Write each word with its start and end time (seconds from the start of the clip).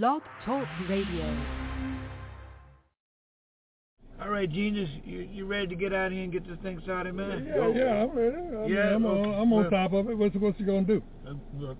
Blog 0.00 0.22
Talk 0.46 0.66
Radio. 0.88 1.36
All 4.22 4.30
right, 4.30 4.50
Genius, 4.50 4.88
you, 5.04 5.18
you 5.30 5.44
ready 5.44 5.66
to 5.66 5.74
get 5.74 5.92
out 5.92 6.06
of 6.06 6.12
here 6.12 6.22
and 6.22 6.32
get 6.32 6.48
this 6.48 6.56
thing 6.62 6.80
started, 6.82 7.14
man? 7.14 7.44
Yeah, 7.46 7.68
yeah, 7.74 8.02
I'm 8.04 8.10
ready. 8.16 8.36
I 8.36 8.40
Yeah, 8.40 8.66
mean, 8.66 8.94
I'm, 8.94 9.04
okay. 9.06 9.28
on, 9.28 9.34
I'm 9.34 9.52
on 9.52 9.60
Well- 9.62 9.70
top 9.70 9.92
of 9.92 10.08
it. 10.08 10.16
What's 10.16 10.34
what's 10.36 10.58
you 10.58 10.64
gonna 10.64 10.86
do? 10.86 11.02
Uh, 11.28 11.34
look, 11.58 11.76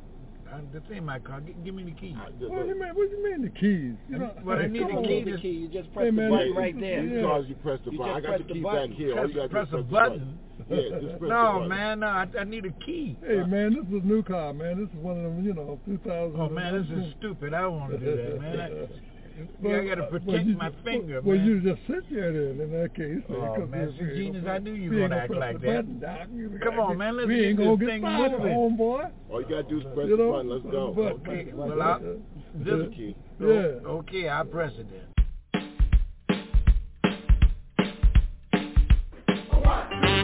this 0.72 0.82
ain't 0.92 1.04
my 1.04 1.18
car. 1.18 1.40
G- 1.40 1.54
give 1.64 1.74
me 1.74 1.84
the 1.84 1.92
key. 1.92 2.14
What 2.14 2.62
do 2.62 2.68
you 2.68 2.78
mean? 2.80 2.88
What 2.94 3.10
do 3.10 3.16
you 3.16 3.24
mean 3.30 3.42
the 3.42 3.50
keys? 3.50 3.94
You 4.08 4.18
know, 4.18 4.30
Well, 4.44 4.58
I 4.58 4.62
hey, 4.62 4.68
need 4.68 4.82
the 4.88 4.92
on. 4.92 5.04
key 5.04 5.24
the 5.24 5.38
key. 5.38 5.48
You 5.50 5.68
just 5.68 5.88
Hey, 5.88 5.94
press 5.94 6.06
the 6.14 6.28
button 6.30 6.54
right 6.54 6.80
there. 6.80 7.04
yeah. 7.04 7.36
As 7.38 7.44
you 7.48 7.54
press 7.56 7.80
the 7.85 7.92
You 7.92 7.98
button. 7.98 8.14
I 8.14 8.21
got 8.21 8.38
the 8.38 8.44
the 8.44 8.53
key 8.54 8.60
button. 8.60 8.90
back 8.90 8.96
here. 8.99 9.18
All 9.18 9.28
you 9.28 9.35
gotta 9.35 9.49
Press 9.49 9.68
a 9.68 9.71
press 9.71 9.82
the 9.86 9.90
button. 9.92 10.38
Yeah, 10.68 10.76
just 10.76 11.18
press 11.18 11.21
the 11.21 11.26
No, 11.28 11.53
button. 11.54 11.68
man, 11.68 12.00
no, 12.00 12.06
I, 12.06 12.26
I 12.38 12.44
need 12.44 12.64
a 12.67 12.72
key. 12.85 13.17
Hey 13.26 13.42
man, 13.44 13.74
this 13.74 13.85
is 13.88 14.03
a 14.04 14.06
new 14.06 14.22
car, 14.22 14.53
man. 14.53 14.78
This 14.80 14.88
is 14.90 14.96
one 15.03 15.17
of 15.17 15.22
them, 15.24 15.44
you 15.44 15.54
know, 15.54 15.80
2000. 15.86 16.41
Oh 16.41 16.48
man, 16.48 16.74
this 16.80 16.98
is 17.06 17.14
stupid. 17.19 17.55
I 17.55 17.62
don't 17.62 17.78
want 17.80 17.92
to 17.92 17.98
do 17.98 18.16
that, 18.16 18.41
man. 18.41 18.60
I, 18.60 18.69
Well, 19.60 19.80
I 19.80 19.84
gotta 19.86 20.02
uh, 20.04 20.06
protect 20.10 20.27
well, 20.28 20.41
you- 20.41 20.56
my 20.56 20.70
finger, 20.84 21.20
Well, 21.22 21.36
man. 21.36 21.46
you 21.46 21.60
just 21.60 21.80
sit 21.86 22.04
there 22.10 22.32
then. 22.32 22.60
In 22.60 22.72
that 22.72 22.95
case, 22.95 23.22
Oh, 23.28 23.55
because 23.55 23.70
man, 23.70 23.86
we- 24.00 24.06
see, 24.08 24.14
Genius, 24.16 24.45
I 24.48 24.58
knew 24.58 24.72
you 24.74 24.91
were 24.91 24.98
gonna 25.08 25.16
act 25.16 25.30
like 25.32 25.60
that. 25.60 26.00
button, 26.00 26.60
Come 26.62 26.78
on, 26.80 26.98
man, 26.98 27.16
let's 27.16 27.28
we 27.28 27.36
get 27.36 27.45
ain't 27.45 27.58
this 27.58 27.78
get 27.78 27.88
thing 27.88 28.00
started, 28.02 28.38
moving. 28.38 28.52
homeboy. 28.52 29.10
All 29.30 29.41
you 29.42 29.48
gotta 29.48 29.62
do 29.64 29.78
is 29.78 29.84
press 29.95 30.08
You 30.08 30.16
the 30.16 30.22
know, 30.22 30.32
button. 30.32 30.50
Let's 30.50 30.64
go. 30.64 30.92
but- 30.95 31.12
Okay, 31.28 31.45
but- 31.55 31.68
well, 31.68 31.82
I'll, 31.82 31.98
This 32.00 32.18
this, 32.55 32.74
is 32.88 32.95
key. 32.95 33.16
Yeah. 33.41 33.46
okay, 33.46 34.28
I'll 34.28 34.45
press 34.45 34.72
it 34.78 34.86
then. 34.91 35.08
I 39.64 40.21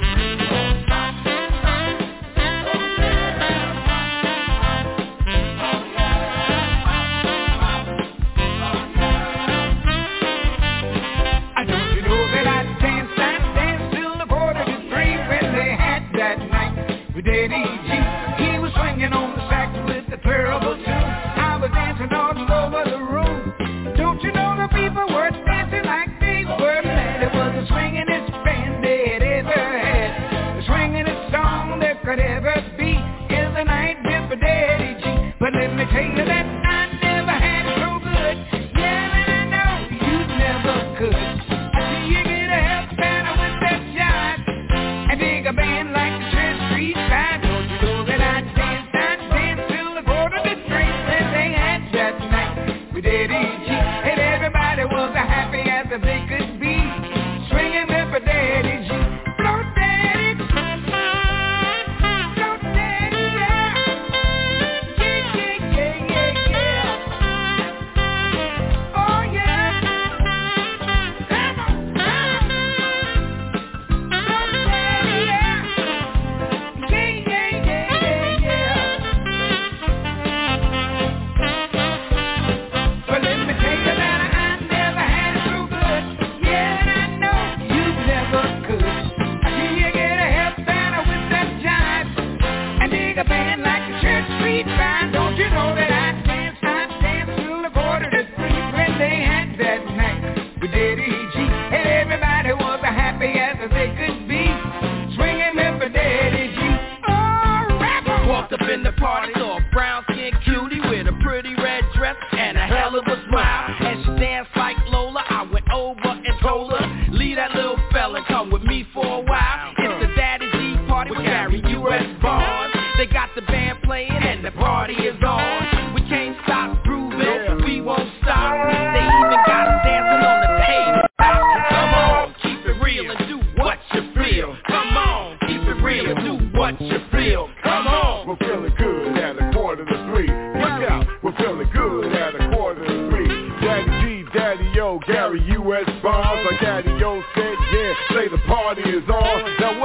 and 116.29 116.41
her, 116.41 117.13
leave 117.13 117.37
that 117.37 117.55
little 117.55 117.79
fella, 117.93 118.25
come 118.29 118.51
with 118.51 118.63
me 118.63 118.87
for 118.93 119.05
a 119.05 119.21
while. 119.23 119.73
It's 119.79 120.07
the 120.07 120.15
Daddy 120.15 120.47
G 120.53 120.89
party 120.89 121.11
with 121.11 121.25
Gary 121.25 121.63
U.S. 121.65 122.05
Bonds. 122.23 122.77
They 122.97 123.07
got 123.07 123.31
the 123.35 123.43
band 123.43 123.79
playing 123.83 124.11
and 124.11 124.45
the 124.45 124.51
party 124.53 124.95
is 124.95 125.18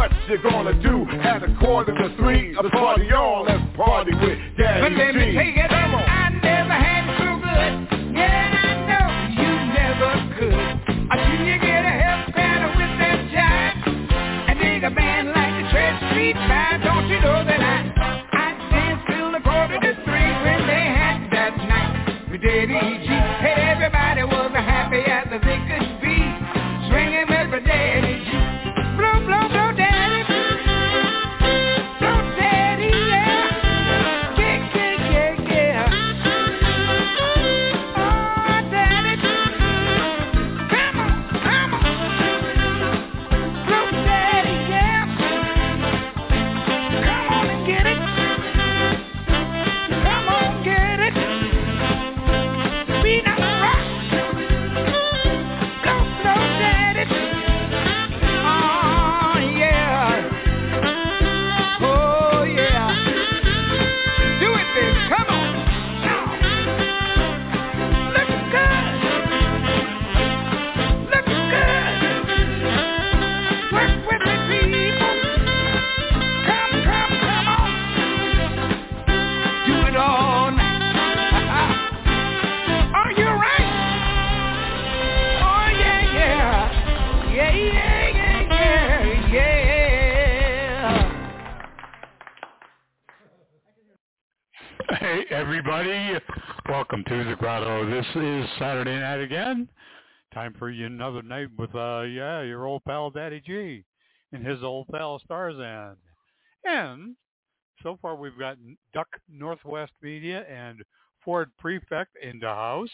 what 0.03 0.11
you 0.27 0.37
gonna 0.43 0.73
do 0.81 1.05
at 1.21 1.43
a 1.43 1.55
quarter 1.61 1.93
to 1.93 2.15
three? 2.17 2.53
A 2.57 2.63
party 2.69 3.09
on, 3.13 3.47
Saturday 98.59 98.99
night 98.99 99.21
again. 99.21 99.69
Time 100.33 100.53
for 100.57 100.69
you 100.69 100.85
another 100.85 101.21
night 101.21 101.47
with, 101.57 101.73
uh, 101.75 102.01
yeah, 102.01 102.41
your 102.41 102.65
old 102.65 102.83
pal 102.85 103.09
Daddy 103.09 103.41
G 103.45 103.83
and 104.31 104.45
his 104.45 104.63
old 104.63 104.87
pal 104.89 105.21
Starzan. 105.29 105.95
And 106.65 107.15
so 107.81 107.97
far 108.01 108.15
we've 108.15 108.37
got 108.37 108.57
Duck 108.93 109.07
Northwest 109.29 109.91
Media 110.01 110.45
and 110.49 110.81
Ford 111.23 111.51
Prefect 111.59 112.15
in 112.21 112.39
the 112.39 112.47
house. 112.47 112.89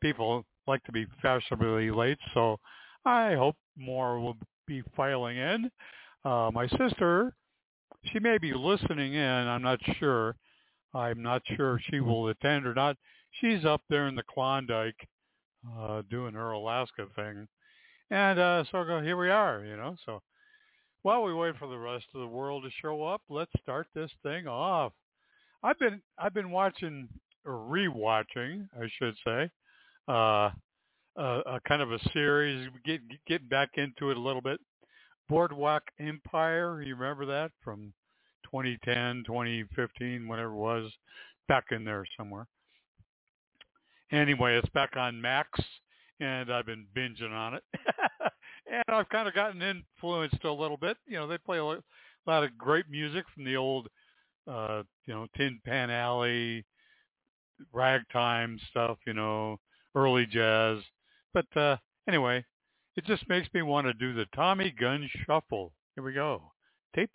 People 0.00 0.44
like 0.66 0.82
to 0.84 0.92
be 0.92 1.06
fashionably 1.22 1.90
late, 1.90 2.18
so 2.34 2.58
I 3.04 3.34
hope 3.34 3.56
more 3.76 4.20
will 4.20 4.36
be 4.66 4.82
filing 4.96 5.38
in. 5.38 5.70
Uh, 6.24 6.50
my 6.52 6.68
sister, 6.68 7.34
she 8.04 8.18
may 8.18 8.38
be 8.38 8.52
listening 8.52 9.14
in. 9.14 9.22
I'm 9.22 9.62
not 9.62 9.80
sure. 9.98 10.36
I'm 10.94 11.22
not 11.22 11.42
sure 11.56 11.76
if 11.76 11.82
she 11.90 12.00
will 12.00 12.28
attend 12.28 12.66
or 12.66 12.74
not. 12.74 12.96
She's 13.40 13.64
up 13.64 13.82
there 13.88 14.08
in 14.08 14.14
the 14.14 14.22
Klondike 14.22 15.08
uh, 15.78 16.02
doing 16.10 16.34
her 16.34 16.52
Alaska 16.52 17.06
thing. 17.14 17.46
And 18.10 18.38
uh, 18.38 18.64
so 18.70 18.84
go, 18.84 19.00
here 19.00 19.16
we 19.16 19.30
are, 19.30 19.64
you 19.64 19.76
know. 19.76 19.96
So 20.06 20.22
while 21.02 21.22
we 21.22 21.34
wait 21.34 21.56
for 21.58 21.68
the 21.68 21.78
rest 21.78 22.06
of 22.14 22.20
the 22.20 22.26
world 22.26 22.64
to 22.64 22.70
show 22.82 23.04
up, 23.04 23.22
let's 23.28 23.52
start 23.62 23.86
this 23.94 24.10
thing 24.22 24.46
off. 24.46 24.92
I've 25.62 25.78
been 25.78 26.00
I've 26.18 26.34
been 26.34 26.50
watching 26.50 27.08
or 27.44 27.54
rewatching, 27.54 28.68
I 28.76 28.88
should 28.98 29.14
say, 29.24 29.50
uh, 30.08 30.50
a, 31.16 31.40
a 31.46 31.60
kind 31.66 31.82
of 31.82 31.92
a 31.92 31.98
series. 32.12 32.68
Get 32.84 33.00
getting 33.26 33.48
back 33.48 33.70
into 33.76 34.10
it 34.10 34.16
a 34.16 34.20
little 34.20 34.42
bit. 34.42 34.60
Boardwalk 35.28 35.82
Empire. 36.00 36.82
You 36.82 36.94
remember 36.94 37.26
that 37.26 37.50
from 37.62 37.92
2010, 38.44 39.24
2015, 39.26 40.26
whatever 40.26 40.52
it 40.52 40.56
was, 40.56 40.90
back 41.48 41.64
in 41.70 41.84
there 41.84 42.04
somewhere. 42.16 42.46
Anyway, 44.10 44.56
it's 44.56 44.68
back 44.70 44.96
on 44.96 45.20
Max, 45.20 45.60
and 46.20 46.52
I've 46.52 46.66
been 46.66 46.86
binging 46.96 47.32
on 47.32 47.54
it. 47.54 47.62
and 48.70 48.84
I've 48.88 49.08
kind 49.08 49.28
of 49.28 49.34
gotten 49.34 49.62
influenced 49.62 50.44
a 50.44 50.52
little 50.52 50.76
bit. 50.76 50.96
You 51.06 51.18
know, 51.18 51.26
they 51.26 51.38
play 51.38 51.58
a 51.58 51.64
lot 51.64 51.82
of 52.26 52.56
great 52.56 52.88
music 52.90 53.24
from 53.34 53.44
the 53.44 53.56
old, 53.56 53.88
uh, 54.46 54.82
you 55.06 55.14
know, 55.14 55.26
Tin 55.36 55.60
Pan 55.64 55.90
Alley, 55.90 56.64
ragtime 57.72 58.58
stuff, 58.70 58.98
you 59.06 59.12
know, 59.12 59.58
early 59.94 60.26
jazz. 60.26 60.78
But 61.34 61.56
uh, 61.56 61.76
anyway, 62.08 62.44
it 62.96 63.04
just 63.04 63.28
makes 63.28 63.48
me 63.52 63.62
want 63.62 63.86
to 63.86 63.92
do 63.92 64.14
the 64.14 64.26
Tommy 64.34 64.70
Gun 64.70 65.08
Shuffle. 65.26 65.72
Here 65.94 66.04
we 66.04 66.14
go. 66.14 66.52
Tape 66.94 67.10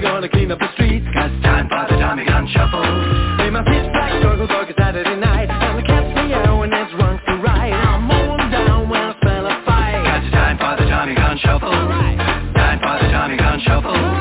they're 0.00 0.10
gonna 0.10 0.28
clean 0.28 0.50
up 0.50 0.58
the 0.58 0.70
streets? 0.74 1.06
Cause 1.14 1.30
time 1.42 1.68
for 1.68 1.86
the 1.90 1.98
Tommy 1.98 2.24
Gun 2.24 2.46
Shuffle. 2.54 2.82
Play 3.36 3.50
my 3.50 3.62
pitch 3.64 3.90
black 3.92 4.18
struggle 4.20 4.46
dog 4.46 4.68
Saturday 4.78 5.16
night. 5.16 5.50
And 5.50 5.78
the 5.78 5.82
cat's 5.82 6.14
meow 6.14 6.62
and 6.62 6.72
it's 6.72 6.92
wrong 6.94 7.18
to 7.26 7.34
right 7.42 7.72
I'm 7.72 8.06
mowing 8.06 8.50
down 8.50 8.88
when 8.88 9.00
I 9.00 9.14
smell 9.20 9.46
a 9.46 9.62
fight. 9.66 10.02
Cause 10.06 10.30
time 10.32 10.58
for 10.58 10.82
the 10.82 10.88
Tommy 10.88 11.14
Gun 11.14 11.38
Shuffle. 11.38 11.70
Right. 11.70 12.18
Time 12.54 12.78
for 12.78 12.94
the 13.02 13.10
Tommy 13.10 13.36
Gun 13.36 13.60
Shuffle. 13.64 14.17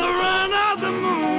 the 0.00 0.12
run 0.20 0.52
of 0.52 0.80
the 0.82 0.90
moon. 0.90 1.36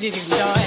do 0.00 0.10
do 0.10 0.28
do. 0.28 0.57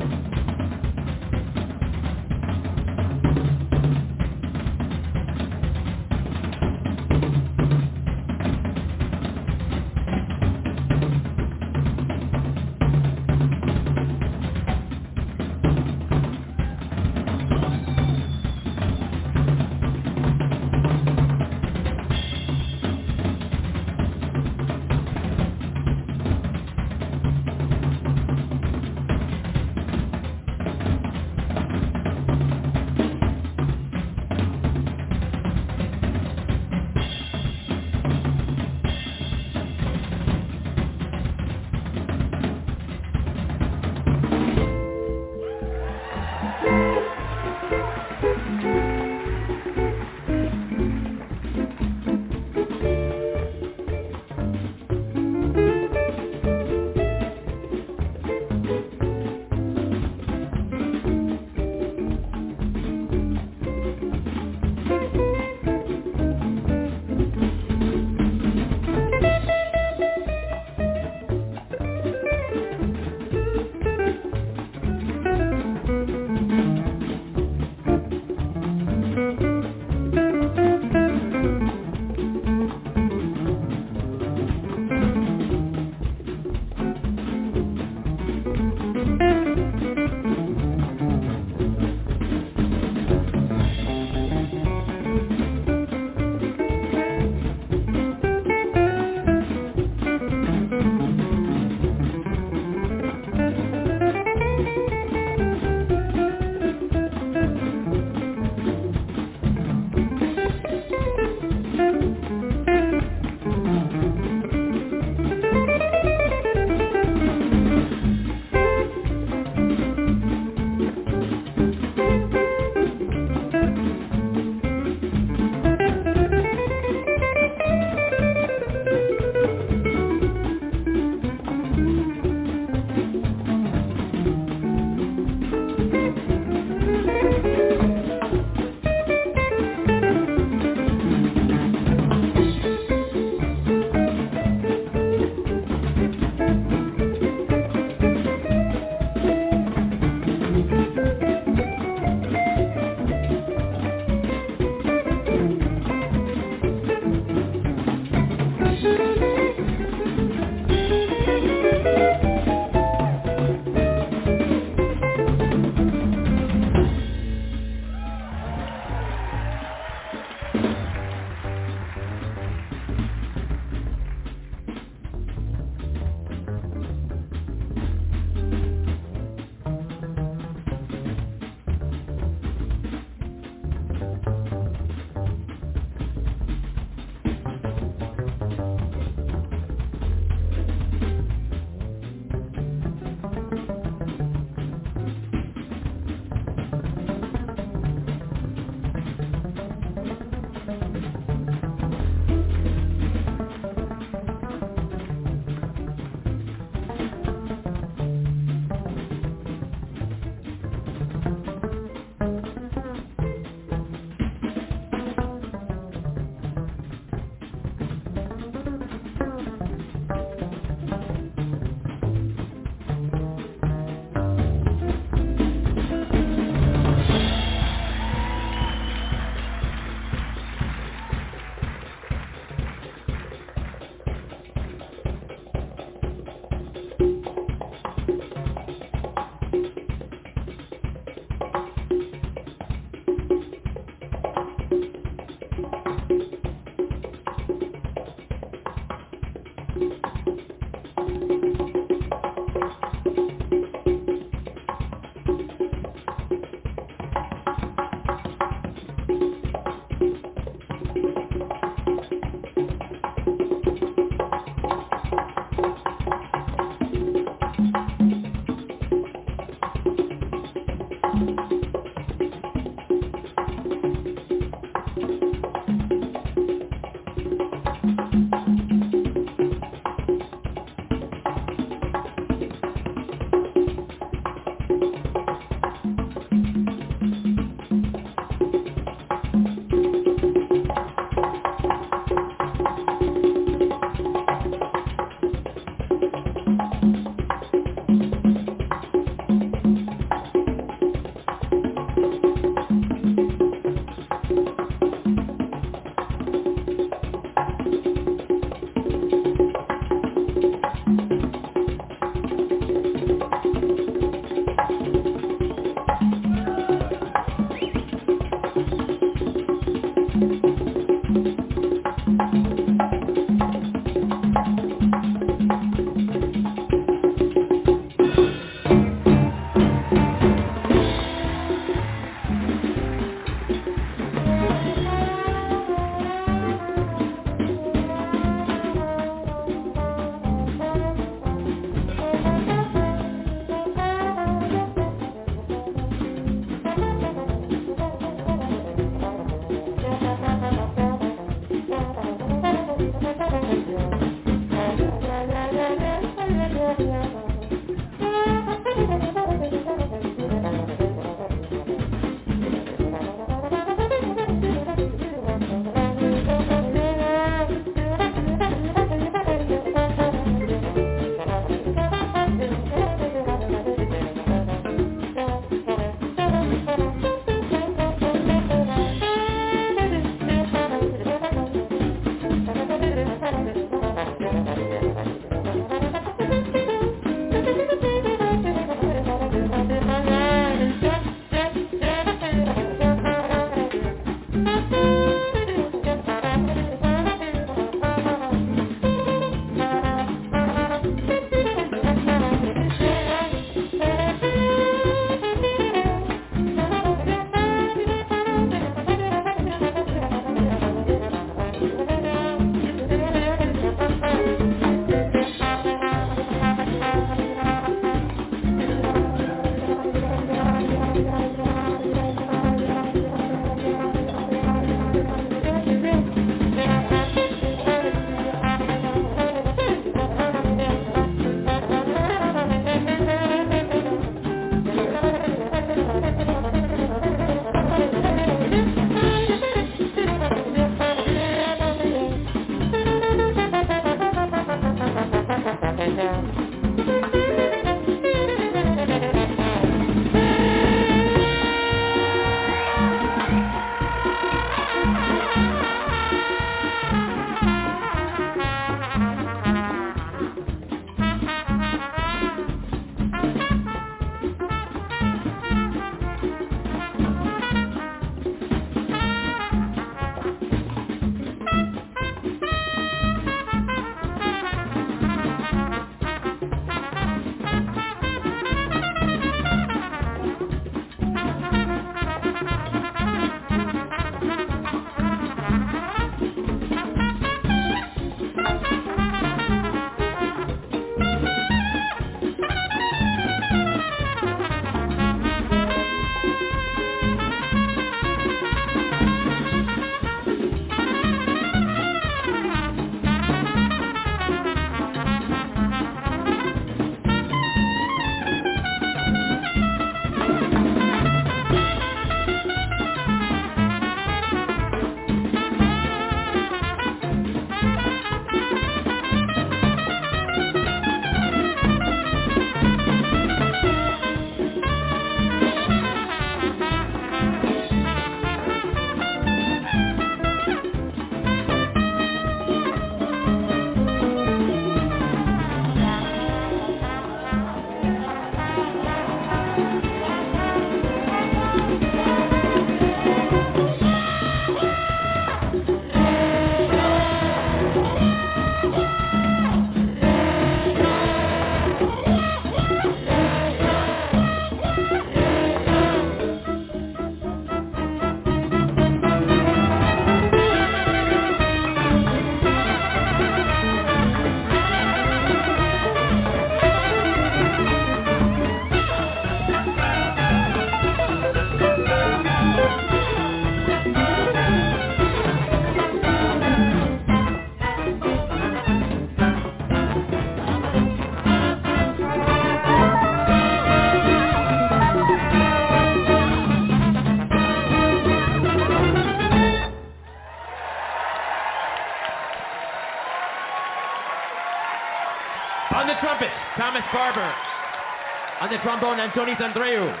Trombone, 598.94 599.10
Antonis 599.10 599.40
Andreou. 599.40 600.00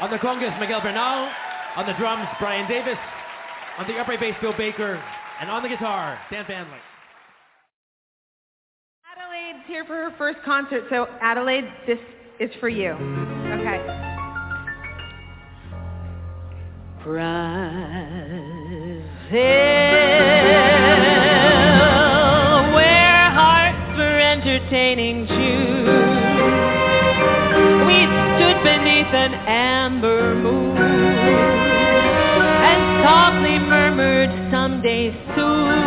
On 0.00 0.10
the 0.10 0.18
congas, 0.18 0.58
Miguel 0.60 0.80
Bernal. 0.80 1.30
On 1.76 1.86
the 1.86 1.94
drums, 1.94 2.28
Brian 2.38 2.68
Davis. 2.68 2.98
On 3.78 3.86
the 3.86 3.98
upright 3.98 4.20
bass, 4.20 4.34
Bill 4.40 4.54
Baker. 4.56 5.02
And 5.40 5.50
on 5.50 5.62
the 5.62 5.68
guitar, 5.68 6.18
Dan 6.30 6.44
Faehnle. 6.44 6.66
Adelaide's 9.10 9.66
here 9.66 9.84
for 9.84 9.94
her 9.94 10.14
first 10.18 10.38
concert, 10.44 10.84
so 10.90 11.06
Adelaide, 11.22 11.64
this 11.86 11.98
is 12.38 12.50
for 12.60 12.68
you. 12.68 12.90
Okay. 12.90 13.80
Brazil, 17.02 17.24
where 22.74 23.30
hearts 23.30 23.98
were 23.98 24.20
entertaining 24.20 25.26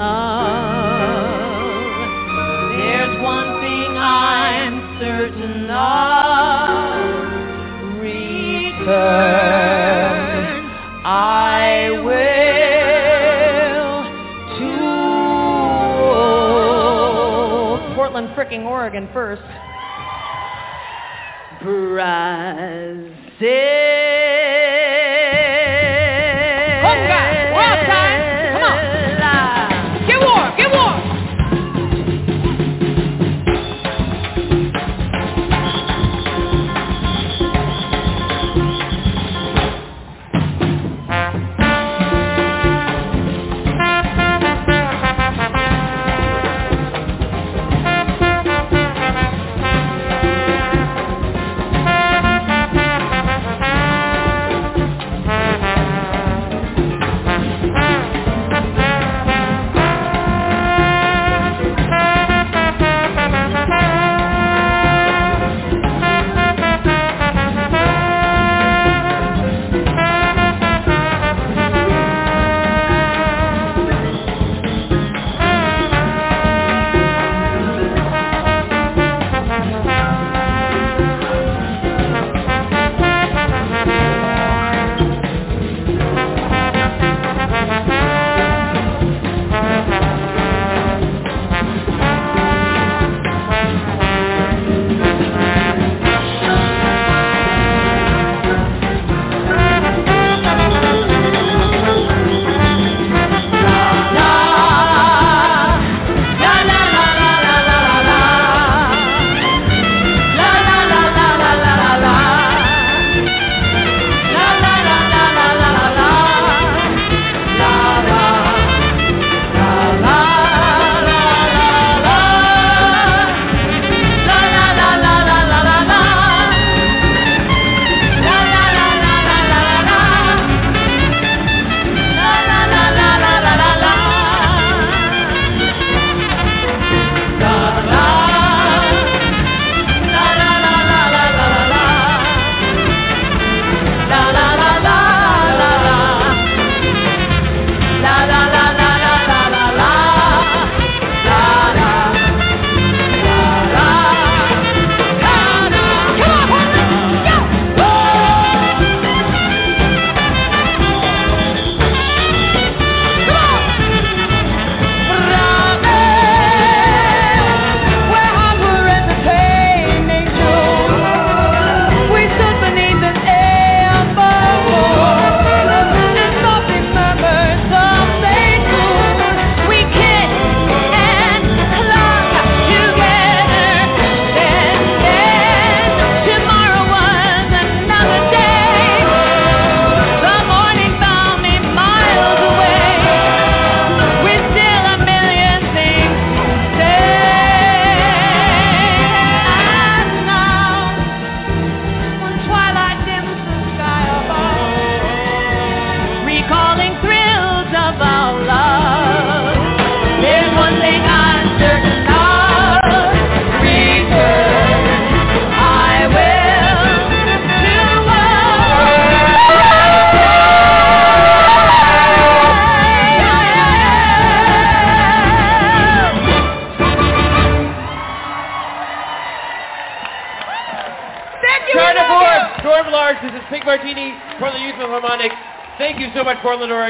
love. 0.00 1.28
There's 2.78 3.14
one 3.22 3.60
thing 3.60 3.96
I'm 3.98 4.98
certain 4.98 5.70
of. 5.70 7.28
Return. 8.00 8.88
I 11.04 11.90
will 12.04 14.04
to 14.58 14.70
Portland, 17.94 18.28
fricking 18.34 18.64
Oregon 18.64 19.06
first. 19.12 19.42
Brazil. 21.62 23.10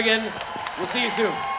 Oregon. 0.01 0.33
We'll 0.79 0.91
see 0.95 1.01
you 1.01 1.11
soon. 1.15 1.50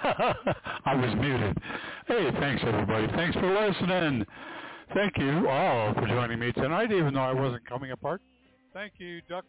I 0.84 0.94
was 0.94 1.14
muted. 1.18 1.56
Hey, 2.06 2.30
thanks 2.38 2.62
everybody. 2.66 3.06
Thanks 3.08 3.36
for 3.36 3.68
listening. 3.68 4.24
Thank 4.94 5.18
you 5.18 5.48
all 5.48 5.92
for 5.94 6.06
joining 6.06 6.38
me 6.38 6.52
tonight, 6.52 6.92
even 6.92 7.14
though 7.14 7.20
I 7.20 7.32
wasn't 7.32 7.66
coming 7.68 7.90
apart. 7.90 8.20
Thank 8.72 8.94
you, 8.98 9.20
Duck 9.28 9.44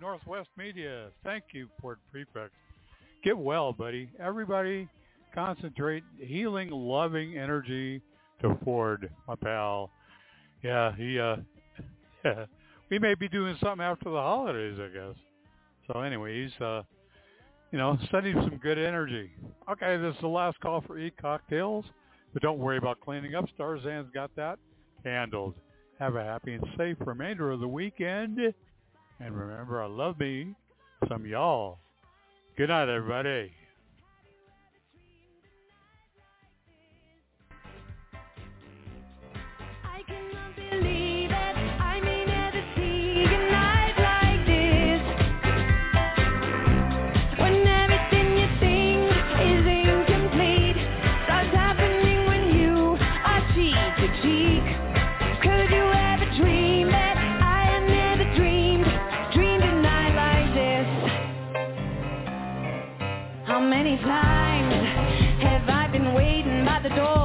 Northwest 0.00 0.48
Media. 0.56 1.08
Thank 1.24 1.44
you, 1.52 1.68
Ford 1.80 1.98
Prefect. 2.12 2.52
Get 3.24 3.36
well, 3.36 3.72
buddy. 3.72 4.10
Everybody 4.20 4.88
concentrate 5.34 6.04
healing, 6.18 6.70
loving 6.70 7.36
energy 7.36 8.00
to 8.42 8.56
Ford, 8.64 9.10
my 9.26 9.34
pal. 9.34 9.90
Yeah, 10.62 10.94
he 10.96 11.18
uh 11.18 11.36
yeah. 12.24 12.44
We 12.90 12.98
may 12.98 13.14
be 13.14 13.28
doing 13.28 13.56
something 13.62 13.86
after 13.86 14.10
the 14.10 14.16
holidays, 14.16 14.76
I 14.80 14.88
guess. 14.88 15.14
So 15.86 16.00
anyway, 16.00 16.42
he's 16.42 16.60
uh 16.60 16.82
you 17.72 17.78
know, 17.78 17.96
sending 18.10 18.34
some 18.34 18.58
good 18.62 18.78
energy. 18.78 19.30
Okay, 19.70 19.96
this 19.96 20.14
is 20.14 20.20
the 20.20 20.28
last 20.28 20.58
call 20.60 20.82
for 20.86 20.98
e-cocktails, 20.98 21.84
but 22.32 22.42
don't 22.42 22.58
worry 22.58 22.78
about 22.78 23.00
cleaning 23.00 23.34
up. 23.34 23.46
Starzan's 23.58 24.10
got 24.12 24.34
that 24.36 24.58
handled. 25.04 25.54
Have 25.98 26.16
a 26.16 26.24
happy 26.24 26.54
and 26.54 26.64
safe 26.76 26.96
remainder 27.00 27.50
of 27.50 27.60
the 27.60 27.68
weekend. 27.68 28.38
And 29.20 29.36
remember, 29.36 29.82
I 29.82 29.86
love 29.86 30.18
me 30.18 30.54
some 31.08 31.26
y'all. 31.26 31.78
Good 32.56 32.68
night, 32.68 32.88
everybody. 32.88 33.52
Dreamed 66.82 66.98
it? 66.98 67.04
Have 67.04 67.19